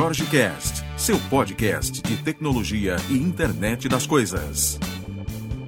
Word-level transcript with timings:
Jorge 0.00 0.24
Cast, 0.30 0.82
seu 0.96 1.18
podcast 1.28 2.00
de 2.00 2.24
tecnologia 2.24 2.96
e 3.10 3.18
internet 3.18 3.86
das 3.86 4.06
coisas. 4.06 4.78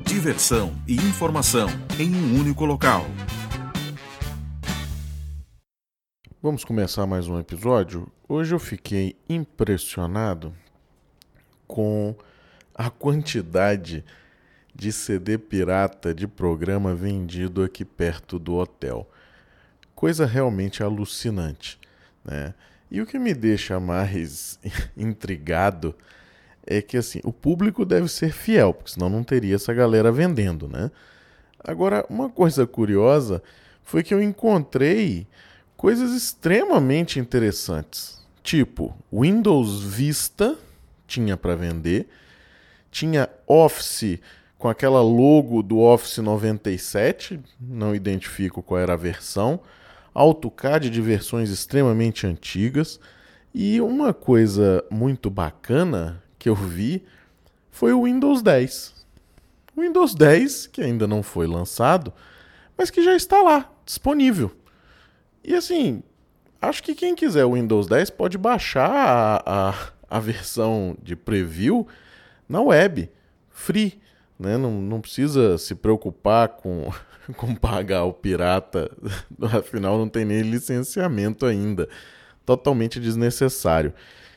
Diversão 0.07 0.73
e 0.89 0.95
informação 0.95 1.69
em 2.01 2.17
um 2.17 2.41
único 2.41 2.65
local. 2.65 3.05
Vamos 6.43 6.65
começar 6.65 7.07
mais 7.07 7.29
um 7.29 7.39
episódio. 7.39 8.11
Hoje 8.27 8.55
eu 8.55 8.59
fiquei 8.59 9.15
impressionado 9.29 10.55
com 11.67 12.17
a 12.75 12.89
quantidade 12.89 14.03
de 14.75 14.93
CD 14.93 15.37
pirata 15.37 16.15
de 16.15 16.27
programa 16.27 16.95
vendido 16.95 17.63
aqui 17.63 17.85
perto 17.85 18.39
do 18.39 18.55
hotel. 18.55 19.07
Coisa 19.95 20.25
realmente 20.25 20.83
alucinante, 20.83 21.79
né? 22.25 22.55
E 22.93 23.01
o 23.01 23.07
que 23.07 23.19
me 23.19 23.33
deixa 23.33 23.81
mais 23.81 24.61
intrigado 24.95 25.95
é 26.67 26.83
que 26.83 26.99
assim, 26.99 27.21
o 27.25 27.33
público 27.33 27.87
deve 27.87 28.07
ser 28.07 28.31
fiel, 28.35 28.75
porque 28.75 28.91
senão 28.93 29.09
não 29.09 29.25
teria 29.25 29.55
essa 29.55 29.73
galera 29.73 30.13
vendendo, 30.13 30.69
né? 30.69 30.91
Agora, 31.59 32.05
uma 32.11 32.29
coisa 32.29 32.67
curiosa 32.67 33.43
foi 33.83 34.03
que 34.03 34.13
eu 34.13 34.23
encontrei 34.23 35.27
coisas 35.75 36.13
extremamente 36.13 37.19
interessantes. 37.19 38.23
Tipo, 38.43 38.95
Windows 39.11 39.83
Vista 39.83 40.59
tinha 41.07 41.35
para 41.35 41.57
vender, 41.57 42.11
tinha 42.91 43.27
Office 43.47 44.19
com 44.59 44.69
aquela 44.69 45.01
logo 45.01 45.63
do 45.63 45.79
Office 45.79 46.19
97, 46.19 47.41
não 47.59 47.95
identifico 47.95 48.63
qual 48.63 48.81
era 48.81 48.93
a 48.93 48.97
versão, 48.97 49.61
AutoCAD 50.15 50.91
de 50.91 51.01
versões 51.01 51.51
extremamente 51.51 52.27
antigas, 52.27 53.01
e 53.55 53.81
uma 53.81 54.15
coisa 54.15 54.85
muito 54.91 55.29
bacana 55.29 56.23
que 56.39 56.49
eu 56.49 56.55
vi 56.55 57.05
foi 57.71 57.93
o 57.93 58.05
Windows 58.05 58.43
10. 58.43 58.95
O 59.77 59.81
Windows 59.81 60.15
10, 60.15 60.67
que 60.67 60.81
ainda 60.83 61.07
não 61.07 61.23
foi 61.23 61.47
lançado, 61.47 62.13
mas 62.77 62.91
que 62.91 63.03
já 63.03 63.15
está 63.15 63.43
lá, 63.43 63.71
disponível. 63.85 64.51
E 65.45 65.55
assim, 65.55 66.03
acho 66.61 66.83
que 66.83 66.95
quem 66.95 67.15
quiser 67.15 67.45
o 67.45 67.55
Windows 67.55 67.87
10 67.87 68.11
pode 68.11 68.39
baixar 68.39 68.91
a, 68.91 69.71
a, 69.71 69.75
a 70.09 70.21
versão 70.21 70.97
de 71.03 71.17
preview 71.17 71.87
na 72.49 72.61
web, 72.61 73.11
free. 73.51 74.01
Né? 74.39 74.57
Não, 74.57 74.71
não 74.81 75.01
precisa 75.01 75.59
se 75.59 75.75
preocupar 75.75 76.49
com, 76.49 76.91
com 77.37 77.55
pagar 77.55 78.05
o 78.05 78.13
pirata, 78.13 78.91
afinal 79.41 79.99
não 79.99 80.09
tem 80.09 80.25
nem 80.25 80.43
licenciamento 80.43 81.47
ainda. 81.47 81.89
Totalmente 82.45 82.99
desnecessário. 82.99 83.93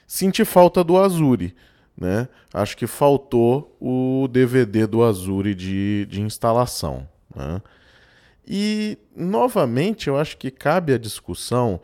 Senti 0.05 0.45
falta 0.45 0.83
do 0.83 0.97
Azure. 0.97 1.55
Né? 1.97 2.27
Acho 2.53 2.75
que 2.75 2.85
faltou 2.85 3.75
o 3.79 4.27
DVD 4.27 4.85
do 4.85 5.01
Azure 5.03 5.55
de, 5.55 6.05
de 6.07 6.21
instalação. 6.21 7.07
Né? 7.33 7.61
E, 8.47 8.97
novamente, 9.15 10.07
eu 10.07 10.17
acho 10.17 10.37
que 10.37 10.51
cabe 10.51 10.93
a 10.93 10.97
discussão 10.97 11.79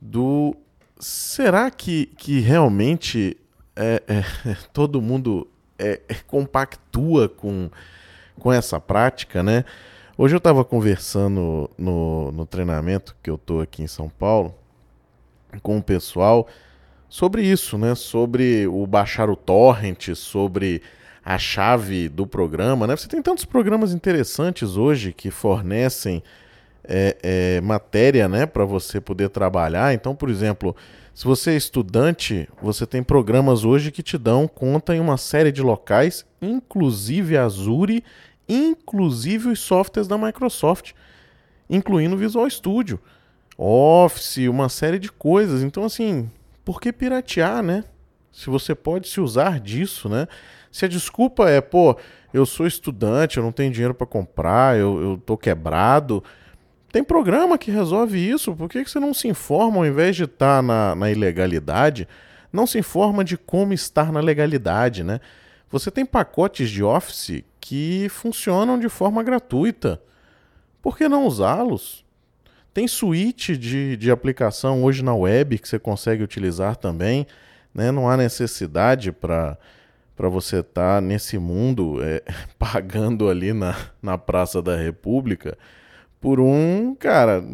do 0.00 0.56
será 0.98 1.70
que, 1.70 2.06
que 2.16 2.40
realmente 2.40 3.36
é, 3.76 4.02
é, 4.08 4.56
todo 4.72 5.02
mundo 5.02 5.46
é, 5.78 6.00
é, 6.08 6.14
compactua 6.26 7.28
com, 7.28 7.70
com 8.38 8.52
essa 8.52 8.80
prática, 8.80 9.42
né? 9.42 9.64
Hoje 10.20 10.34
eu 10.34 10.38
estava 10.38 10.64
conversando 10.64 11.70
no, 11.78 12.32
no 12.32 12.44
treinamento 12.44 13.14
que 13.22 13.30
eu 13.30 13.36
estou 13.36 13.60
aqui 13.60 13.84
em 13.84 13.86
São 13.86 14.08
Paulo 14.08 14.52
com 15.62 15.78
o 15.78 15.82
pessoal 15.82 16.48
sobre 17.08 17.40
isso, 17.42 17.78
né? 17.78 17.94
Sobre 17.94 18.66
o 18.66 18.84
baixar 18.84 19.30
o 19.30 19.36
torrent, 19.36 20.16
sobre 20.16 20.82
a 21.24 21.38
chave 21.38 22.08
do 22.08 22.26
programa, 22.26 22.84
né? 22.84 22.96
Você 22.96 23.06
tem 23.06 23.22
tantos 23.22 23.44
programas 23.44 23.92
interessantes 23.92 24.76
hoje 24.76 25.12
que 25.12 25.30
fornecem 25.30 26.20
é, 26.82 27.16
é, 27.22 27.60
matéria, 27.60 28.28
né, 28.28 28.44
para 28.44 28.64
você 28.64 29.00
poder 29.00 29.28
trabalhar. 29.28 29.94
Então, 29.94 30.16
por 30.16 30.30
exemplo, 30.30 30.74
se 31.14 31.24
você 31.24 31.52
é 31.52 31.56
estudante, 31.56 32.48
você 32.60 32.86
tem 32.86 33.04
programas 33.04 33.64
hoje 33.64 33.92
que 33.92 34.02
te 34.02 34.18
dão 34.18 34.48
conta 34.48 34.96
em 34.96 35.00
uma 35.00 35.16
série 35.16 35.52
de 35.52 35.62
locais, 35.62 36.26
inclusive 36.42 37.36
Azure, 37.36 38.02
inclusive 38.48 39.48
os 39.48 39.60
softwares 39.60 40.08
da 40.08 40.16
Microsoft, 40.16 40.92
incluindo 41.68 42.16
Visual 42.16 42.48
Studio, 42.48 42.98
Office, 43.56 44.48
uma 44.48 44.68
série 44.68 44.98
de 44.98 45.10
coisas. 45.10 45.62
Então, 45.62 45.84
assim, 45.84 46.30
por 46.64 46.80
que 46.80 46.92
piratear, 46.92 47.62
né? 47.62 47.84
Se 48.32 48.48
você 48.48 48.74
pode 48.74 49.08
se 49.08 49.20
usar 49.20 49.58
disso, 49.58 50.08
né? 50.08 50.28
Se 50.70 50.84
a 50.84 50.88
desculpa 50.88 51.50
é, 51.50 51.60
pô, 51.60 51.96
eu 52.32 52.46
sou 52.46 52.66
estudante, 52.66 53.36
eu 53.36 53.42
não 53.42 53.52
tenho 53.52 53.72
dinheiro 53.72 53.94
para 53.94 54.06
comprar, 54.06 54.78
eu, 54.78 55.00
eu 55.00 55.22
tô 55.24 55.36
quebrado, 55.36 56.22
tem 56.92 57.02
programa 57.04 57.58
que 57.58 57.70
resolve 57.70 58.18
isso. 58.18 58.54
Por 58.54 58.68
que, 58.68 58.84
que 58.84 58.90
você 58.90 59.00
não 59.00 59.12
se 59.12 59.28
informa, 59.28 59.78
ao 59.78 59.86
invés 59.86 60.16
de 60.16 60.24
estar 60.24 60.56
tá 60.56 60.62
na, 60.62 60.94
na 60.94 61.10
ilegalidade, 61.10 62.08
não 62.52 62.66
se 62.66 62.78
informa 62.78 63.24
de 63.24 63.36
como 63.36 63.72
estar 63.72 64.12
na 64.12 64.20
legalidade, 64.20 65.04
né? 65.04 65.20
Você 65.70 65.90
tem 65.90 66.06
pacotes 66.06 66.70
de 66.70 66.82
Office 66.82 67.44
que 67.68 68.08
funcionam 68.08 68.78
de 68.78 68.88
forma 68.88 69.22
gratuita. 69.22 70.00
Por 70.80 70.96
que 70.96 71.06
não 71.06 71.26
usá-los? 71.26 72.02
Tem 72.72 72.88
suíte 72.88 73.58
de, 73.58 73.94
de 73.94 74.10
aplicação 74.10 74.82
hoje 74.82 75.04
na 75.04 75.14
web 75.14 75.58
que 75.58 75.68
você 75.68 75.78
consegue 75.78 76.22
utilizar 76.22 76.76
também. 76.76 77.26
Né? 77.74 77.92
Não 77.92 78.08
há 78.08 78.16
necessidade 78.16 79.12
para 79.12 79.58
você 80.16 80.60
estar 80.60 80.94
tá 80.94 81.00
nesse 81.02 81.36
mundo 81.36 82.02
é, 82.02 82.22
pagando 82.58 83.28
ali 83.28 83.52
na, 83.52 83.76
na 84.00 84.16
Praça 84.16 84.62
da 84.62 84.74
República 84.74 85.58
por 86.22 86.40
um, 86.40 86.94
cara, 86.94 87.44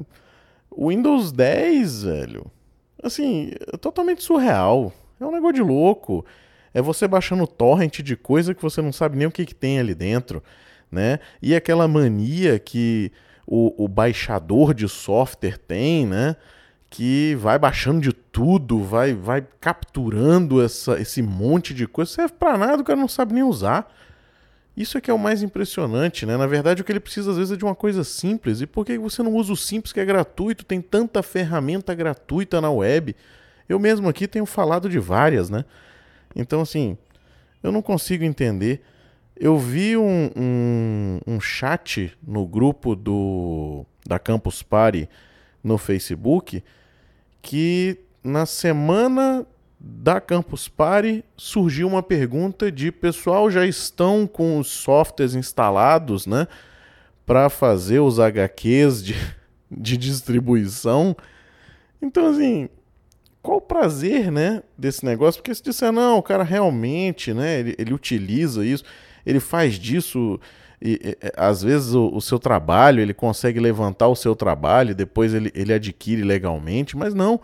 Windows 0.78 1.32
10, 1.32 2.04
velho. 2.04 2.46
Assim, 3.02 3.50
é 3.72 3.76
totalmente 3.76 4.22
surreal. 4.22 4.92
É 5.18 5.24
um 5.24 5.32
negócio 5.32 5.54
de 5.54 5.62
louco. 5.62 6.24
É 6.74 6.82
você 6.82 7.06
baixando 7.06 7.46
torrent 7.46 8.00
de 8.00 8.16
coisa 8.16 8.52
que 8.52 8.60
você 8.60 8.82
não 8.82 8.92
sabe 8.92 9.16
nem 9.16 9.28
o 9.28 9.30
que, 9.30 9.46
que 9.46 9.54
tem 9.54 9.78
ali 9.78 9.94
dentro, 9.94 10.42
né? 10.90 11.20
E 11.40 11.54
aquela 11.54 11.86
mania 11.86 12.58
que 12.58 13.12
o, 13.46 13.84
o 13.84 13.86
baixador 13.86 14.74
de 14.74 14.88
software 14.88 15.56
tem, 15.56 16.04
né? 16.04 16.34
Que 16.90 17.36
vai 17.36 17.58
baixando 17.58 18.00
de 18.00 18.12
tudo, 18.12 18.82
vai, 18.82 19.14
vai 19.14 19.46
capturando 19.60 20.62
essa, 20.62 21.00
esse 21.00 21.22
monte 21.22 21.72
de 21.72 21.86
coisa. 21.86 22.10
Serve 22.10 22.34
pra 22.38 22.58
nada, 22.58 22.82
o 22.82 22.84
cara 22.84 22.98
não 22.98 23.08
sabe 23.08 23.34
nem 23.34 23.44
usar. 23.44 23.92
Isso 24.76 24.98
é 24.98 25.00
que 25.00 25.10
é 25.10 25.14
o 25.14 25.18
mais 25.18 25.42
impressionante, 25.42 26.26
né? 26.26 26.36
Na 26.36 26.48
verdade, 26.48 26.82
o 26.82 26.84
que 26.84 26.90
ele 26.90 26.98
precisa 26.98 27.30
às 27.30 27.36
vezes 27.36 27.52
é 27.52 27.56
de 27.56 27.64
uma 27.64 27.76
coisa 27.76 28.02
simples. 28.02 28.60
E 28.60 28.66
por 28.66 28.84
que 28.84 28.98
você 28.98 29.22
não 29.22 29.32
usa 29.32 29.52
o 29.52 29.56
simples 29.56 29.92
que 29.92 30.00
é 30.00 30.04
gratuito? 30.04 30.64
Tem 30.64 30.80
tanta 30.80 31.22
ferramenta 31.22 31.94
gratuita 31.94 32.60
na 32.60 32.70
web. 32.70 33.14
Eu 33.68 33.78
mesmo 33.78 34.08
aqui 34.08 34.26
tenho 34.26 34.44
falado 34.44 34.88
de 34.88 34.98
várias, 34.98 35.48
né? 35.48 35.64
Então, 36.34 36.60
assim, 36.60 36.96
eu 37.62 37.72
não 37.72 37.82
consigo 37.82 38.24
entender. 38.24 38.82
Eu 39.36 39.58
vi 39.58 39.96
um, 39.96 40.30
um, 40.36 41.20
um 41.26 41.40
chat 41.40 42.16
no 42.22 42.46
grupo 42.46 42.94
do 42.94 43.84
da 44.06 44.18
Campus 44.18 44.62
Party 44.62 45.08
no 45.62 45.78
Facebook 45.78 46.62
que 47.40 47.98
na 48.22 48.46
semana 48.46 49.46
da 49.80 50.20
Campus 50.20 50.68
Party 50.68 51.24
surgiu 51.36 51.86
uma 51.86 52.02
pergunta 52.02 52.72
de 52.72 52.90
pessoal 52.90 53.50
já 53.50 53.66
estão 53.66 54.26
com 54.26 54.58
os 54.58 54.68
softwares 54.68 55.34
instalados, 55.34 56.26
né, 56.26 56.46
para 57.26 57.50
fazer 57.50 58.00
os 58.00 58.18
HQs 58.18 59.04
de, 59.04 59.14
de 59.70 59.96
distribuição. 59.96 61.14
Então 62.00 62.26
assim, 62.26 62.68
qual 63.44 63.58
o 63.58 63.60
prazer, 63.60 64.32
né, 64.32 64.62
desse 64.76 65.04
negócio? 65.04 65.40
Porque 65.40 65.54
se 65.54 65.62
disser 65.62 65.92
não, 65.92 66.16
o 66.16 66.22
cara 66.22 66.42
realmente, 66.42 67.34
né, 67.34 67.60
ele, 67.60 67.74
ele 67.78 67.92
utiliza 67.92 68.64
isso, 68.64 68.82
ele 69.26 69.38
faz 69.38 69.74
disso 69.74 70.40
e, 70.80 70.98
e, 71.04 71.32
às 71.36 71.62
vezes 71.62 71.92
o, 71.92 72.08
o, 72.08 72.22
seu 72.22 72.38
trabalho, 72.38 73.02
ele 73.02 73.12
consegue 73.12 73.60
levantar 73.60 74.08
o 74.08 74.16
seu 74.16 74.34
trabalho, 74.34 74.94
depois 74.94 75.34
ele, 75.34 75.52
ele 75.54 75.74
adquire 75.74 76.22
legalmente, 76.22 76.96
mas 76.96 77.12
não 77.12 77.38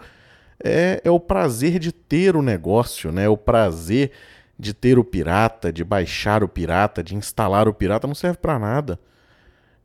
é, 0.65 1.03
é 1.05 1.11
o 1.11 1.21
prazer 1.21 1.79
de 1.79 1.93
ter 1.93 2.35
o 2.35 2.41
negócio, 2.41 3.13
né? 3.13 3.25
É 3.25 3.29
o 3.29 3.37
prazer 3.37 4.11
de 4.59 4.73
ter 4.73 4.99
o 4.99 5.05
pirata, 5.05 5.71
de 5.71 5.85
baixar 5.85 6.43
o 6.43 6.49
pirata, 6.49 7.03
de 7.03 7.15
instalar 7.15 7.69
o 7.69 7.75
pirata, 7.75 8.07
não 8.07 8.15
serve 8.15 8.39
para 8.39 8.59
nada. 8.59 8.99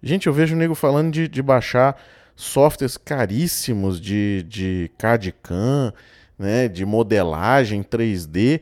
Gente, 0.01 0.27
eu 0.27 0.33
vejo 0.33 0.55
o 0.55 0.57
nego 0.57 0.75
falando 0.75 1.11
de, 1.11 1.27
de 1.27 1.41
baixar 1.41 2.01
softwares 2.35 2.97
caríssimos 2.97 3.99
de, 3.99 4.43
de 4.43 4.91
CAD-CAM, 4.97 5.93
né, 6.37 6.67
de 6.67 6.85
modelagem 6.85 7.81
3D. 7.81 8.61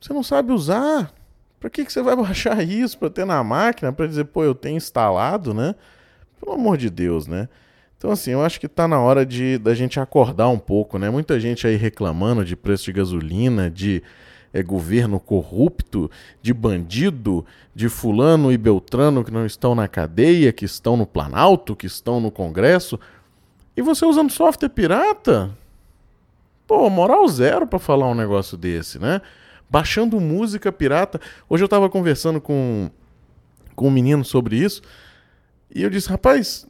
Você 0.00 0.12
não 0.12 0.22
sabe 0.22 0.52
usar. 0.52 1.12
Para 1.60 1.70
que, 1.70 1.84
que 1.84 1.92
você 1.92 2.02
vai 2.02 2.16
baixar 2.16 2.62
isso 2.62 2.98
para 2.98 3.10
ter 3.10 3.24
na 3.24 3.42
máquina, 3.44 3.92
para 3.92 4.06
dizer, 4.06 4.24
pô, 4.24 4.44
eu 4.44 4.54
tenho 4.54 4.76
instalado, 4.76 5.52
né? 5.52 5.74
Pelo 6.40 6.52
amor 6.52 6.76
de 6.76 6.90
Deus, 6.90 7.26
né? 7.26 7.48
Então, 7.96 8.10
assim, 8.10 8.32
eu 8.32 8.42
acho 8.44 8.60
que 8.60 8.66
está 8.66 8.86
na 8.86 9.00
hora 9.00 9.24
de 9.24 9.56
da 9.56 9.74
gente 9.74 9.98
acordar 9.98 10.48
um 10.48 10.58
pouco, 10.58 10.98
né? 10.98 11.08
Muita 11.08 11.40
gente 11.40 11.66
aí 11.66 11.76
reclamando 11.76 12.44
de 12.44 12.54
preço 12.54 12.84
de 12.84 12.92
gasolina, 12.92 13.70
de 13.70 14.02
é, 14.54 14.62
governo 14.62 15.18
corrupto, 15.18 16.08
de 16.40 16.54
bandido, 16.54 17.44
de 17.74 17.88
fulano 17.88 18.52
e 18.52 18.56
beltrano 18.56 19.24
que 19.24 19.32
não 19.32 19.44
estão 19.44 19.74
na 19.74 19.88
cadeia, 19.88 20.52
que 20.52 20.64
estão 20.64 20.96
no 20.96 21.04
Planalto, 21.04 21.74
que 21.74 21.86
estão 21.86 22.20
no 22.20 22.30
Congresso. 22.30 22.98
E 23.76 23.82
você 23.82 24.06
usando 24.06 24.30
software 24.30 24.68
pirata? 24.68 25.50
Pô, 26.68 26.88
moral 26.88 27.26
zero 27.26 27.66
para 27.66 27.80
falar 27.80 28.08
um 28.08 28.14
negócio 28.14 28.56
desse, 28.56 28.96
né? 29.00 29.20
Baixando 29.68 30.20
música 30.20 30.70
pirata. 30.70 31.20
Hoje 31.48 31.64
eu 31.64 31.66
estava 31.66 31.90
conversando 31.90 32.40
com, 32.40 32.88
com 33.74 33.88
um 33.88 33.90
menino 33.90 34.24
sobre 34.24 34.56
isso. 34.56 34.82
E 35.74 35.82
eu 35.82 35.90
disse, 35.90 36.08
rapaz, 36.08 36.64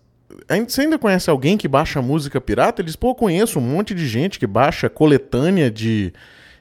você 0.67 0.81
ainda 0.81 0.99
conhece 0.99 1.29
alguém 1.29 1.59
que 1.59 1.69
baixa 1.69 2.01
música 2.01 2.41
pirata? 2.41 2.81
Ele 2.81 2.87
disse, 2.87 2.97
pô, 2.97 3.11
eu 3.11 3.15
conheço 3.15 3.59
um 3.59 3.63
monte 3.63 3.95
de 3.95 4.09
gente 4.09 4.39
que 4.39 4.47
baixa 4.47 4.89
coletânea 4.89 5.71
de, 5.71 6.15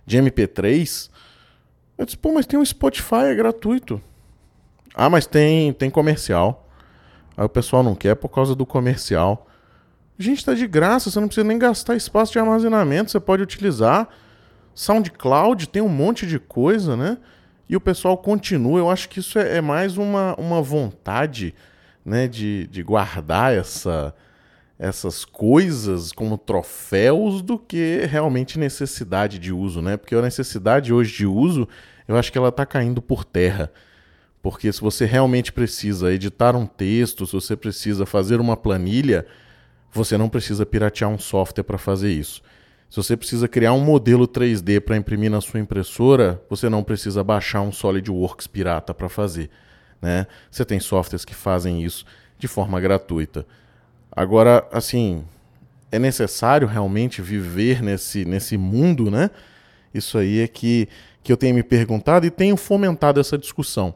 de 0.06 0.18
MP3. 0.18 1.10
Eu 1.98 2.06
disse, 2.06 2.18
pô, 2.18 2.32
mas 2.34 2.46
tem 2.46 2.60
um 2.60 2.66
Spotify, 2.66 3.26
é 3.26 3.36
gratuito. 3.36 4.02
Ah, 4.94 5.10
mas 5.10 5.26
tem, 5.26 5.74
tem 5.74 5.90
comercial. 5.90 6.70
Aí 7.36 7.46
o 7.46 7.50
pessoal 7.50 7.84
não 7.84 7.96
quer 7.96 8.16
por 8.16 8.30
causa 8.30 8.56
do 8.56 8.66
comercial. 8.66 9.48
Gente, 10.18 10.46
tá 10.46 10.54
de 10.54 10.68
graça, 10.68 11.10
você 11.10 11.20
não 11.20 11.28
precisa 11.28 11.48
nem 11.48 11.58
gastar 11.58 11.96
espaço 11.96 12.32
de 12.32 12.40
armazenamento, 12.40 13.12
você 13.12 13.20
pode 13.20 13.42
utilizar. 13.42 14.08
SoundCloud 14.76 15.68
tem 15.70 15.82
um 15.82 15.90
monte 15.90 16.28
de 16.28 16.40
coisa, 16.40 16.96
né? 16.96 17.18
E 17.68 17.76
o 17.76 17.82
pessoal 17.82 18.18
continua. 18.18 18.80
Eu 18.80 18.90
acho 18.90 19.10
que 19.10 19.20
isso 19.20 19.40
é, 19.40 19.58
é 19.58 19.62
mais 19.62 19.98
uma, 19.98 20.36
uma 20.36 20.62
vontade 20.62 21.56
né, 22.06 22.28
de, 22.28 22.68
de 22.68 22.84
guardar 22.84 23.54
essa, 23.54 24.14
essas 24.83 25.24
coisas 25.24 26.12
como 26.12 26.38
troféus 26.38 27.41
do 27.41 27.57
que 27.57 28.06
realmente 28.06 28.59
necessidade 28.59 29.39
de 29.39 29.53
uso, 29.53 29.81
né? 29.81 29.95
Porque 29.95 30.13
a 30.13 30.21
necessidade 30.21 30.91
hoje 30.94 31.15
de 31.15 31.25
uso, 31.25 31.65
eu 32.06 32.18
acho 32.18 32.30
que 32.30 32.38
ela 32.38 32.50
está 32.50 32.65
caindo 32.65 33.01
por 33.01 33.24
terra. 33.24 33.71
Porque 34.41 34.69
se 34.74 34.81
você 34.81 35.06
realmente 35.06 35.53
precisa 35.53 36.12
editar 36.12 36.53
um 36.53 36.65
texto, 36.65 37.25
se 37.25 37.31
você 37.31 37.56
precisa 37.56 38.06
fazer 38.06 38.41
uma 38.41 38.57
planilha, 38.57 39.25
você 39.89 40.18
não 40.18 40.27
precisa 40.27 40.65
piratear 40.65 41.09
um 41.09 41.18
software 41.18 41.63
para 41.63 41.77
fazer 41.77 42.12
isso. 42.12 42.41
Se 42.89 42.97
você 42.97 43.15
precisa 43.15 43.47
criar 43.47 43.71
um 43.71 43.80
modelo 43.80 44.27
3D 44.27 44.81
para 44.81 44.97
imprimir 44.97 45.31
na 45.31 45.39
sua 45.39 45.62
impressora, 45.62 46.44
você 46.50 46.68
não 46.68 46.83
precisa 46.83 47.24
baixar 47.24 47.62
um 47.62 47.71
SolidWorks 47.71 48.47
pirata 48.47 48.94
para 48.94 49.07
fazer. 49.07 49.50
Né? 50.01 50.27
Você 50.51 50.65
tem 50.65 50.81
softwares 50.81 51.24
que 51.24 51.33
fazem 51.33 51.81
isso 51.81 52.03
de 52.38 52.50
forma 52.50 52.81
gratuita. 52.81 53.47
Agora, 54.15 54.68
assim, 54.71 55.24
é 55.92 55.98
necessário 55.98 56.68
realmente 56.68 57.21
viver 57.21 57.81
nesse, 57.81 58.25
nesse 58.25 58.57
mundo, 58.57 59.10
né? 59.10 59.30
Isso 59.94 60.18
aí 60.18 60.39
é 60.39 60.48
que, 60.48 60.88
que 61.21 61.31
eu 61.31 61.38
tenho 61.38 61.56
me 61.56 61.63
perguntado 61.63 62.25
e 62.25 62.31
tenho 62.31 62.57
fomentado 62.57 63.19
essa 63.19 63.38
discussão. 63.38 63.94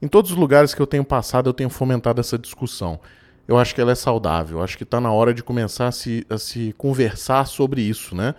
Em 0.00 0.08
todos 0.08 0.32
os 0.32 0.36
lugares 0.36 0.74
que 0.74 0.82
eu 0.82 0.86
tenho 0.86 1.04
passado, 1.04 1.48
eu 1.48 1.54
tenho 1.54 1.70
fomentado 1.70 2.20
essa 2.20 2.38
discussão 2.38 3.00
eu 3.46 3.58
acho 3.58 3.74
que 3.74 3.80
ela 3.80 3.92
é 3.92 3.94
saudável. 3.94 4.58
Eu 4.58 4.64
acho 4.64 4.76
que 4.76 4.84
está 4.84 5.00
na 5.00 5.12
hora 5.12 5.34
de 5.34 5.42
começar 5.42 5.88
a 5.88 5.92
se, 5.92 6.26
a 6.30 6.38
se 6.38 6.74
conversar 6.78 7.46
sobre 7.46 7.82
isso, 7.82 8.14
né? 8.14 8.34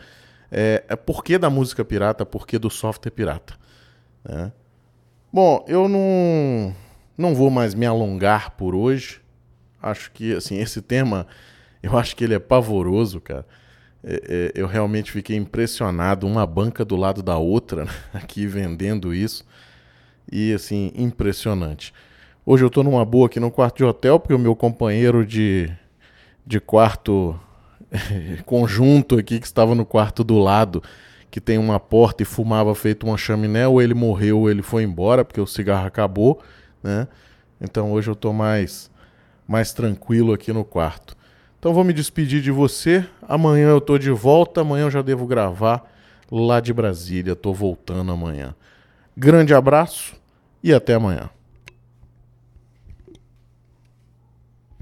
É, 0.51 0.83
é 0.87 0.95
por 0.95 1.23
que 1.23 1.37
da 1.37 1.49
música 1.49 1.83
pirata, 1.83 2.25
por 2.25 2.45
que 2.45 2.57
do 2.59 2.69
software 2.69 3.11
pirata. 3.11 3.55
Né? 4.23 4.51
Bom, 5.31 5.65
eu 5.67 5.89
não, 5.89 6.75
não 7.17 7.33
vou 7.33 7.49
mais 7.49 7.73
me 7.73 7.85
alongar 7.85 8.51
por 8.51 8.75
hoje. 8.75 9.21
Acho 9.83 10.12
que 10.12 10.33
assim 10.33 10.57
esse 10.57 10.81
tema, 10.81 11.27
eu 11.81 11.97
acho 11.97 12.15
que 12.15 12.24
ele 12.24 12.33
é 12.33 12.39
pavoroso, 12.39 13.19
cara. 13.19 13.45
É, 14.03 14.13
é, 14.27 14.51
eu 14.56 14.68
realmente 14.68 15.12
fiquei 15.12 15.35
impressionado, 15.35 16.25
uma 16.27 16.45
banca 16.45 16.83
do 16.83 16.95
lado 16.95 17.21
da 17.21 17.38
outra, 17.38 17.85
né? 17.85 17.91
aqui 18.13 18.47
vendendo 18.47 19.13
isso. 19.13 19.45
E 20.31 20.53
assim, 20.53 20.91
impressionante. 20.95 21.94
Hoje 22.45 22.63
eu 22.63 22.68
estou 22.68 22.83
numa 22.83 23.06
boa 23.06 23.27
aqui 23.27 23.39
no 23.39 23.51
quarto 23.51 23.77
de 23.77 23.83
hotel, 23.85 24.19
porque 24.19 24.33
o 24.33 24.39
meu 24.39 24.56
companheiro 24.56 25.25
de, 25.25 25.71
de 26.45 26.59
quarto 26.59 27.39
conjunto 28.45 29.18
aqui, 29.18 29.39
que 29.39 29.45
estava 29.45 29.75
no 29.75 29.86
quarto 29.86 30.24
do 30.24 30.38
lado, 30.38 30.83
que 31.31 31.39
tem 31.39 31.57
uma 31.57 31.79
porta 31.79 32.24
e 32.24 32.25
fumava 32.25 32.75
feito 32.75 33.06
uma 33.06 33.18
chaminé, 33.18 33.68
ou 33.68 33.81
ele 33.81 33.94
morreu 33.94 34.39
ou 34.39 34.50
ele 34.50 34.62
foi 34.62 34.83
embora, 34.83 35.24
porque 35.24 35.41
o 35.41 35.47
cigarro 35.47 35.88
acabou, 35.88 36.41
né? 36.81 37.07
Então 37.62 37.91
hoje 37.91 38.09
eu 38.09 38.13
estou 38.13 38.33
mais, 38.33 38.91
mais 39.47 39.73
tranquilo 39.73 40.33
aqui 40.33 40.51
no 40.53 40.63
quarto. 40.63 41.15
Então 41.59 41.73
vou 41.73 41.83
me 41.83 41.93
despedir 41.93 42.41
de 42.41 42.51
você. 42.51 43.05
Amanhã 43.21 43.69
eu 43.69 43.77
estou 43.77 43.97
de 43.97 44.11
volta, 44.11 44.61
amanhã 44.61 44.83
eu 44.83 44.91
já 44.91 45.01
devo 45.01 45.25
gravar 45.25 45.89
lá 46.31 46.59
de 46.59 46.73
Brasília. 46.73 47.33
Estou 47.33 47.53
voltando 47.53 48.11
amanhã. 48.11 48.55
Grande 49.15 49.53
abraço 49.53 50.13
e 50.63 50.73
até 50.73 50.95
amanhã. 50.95 51.29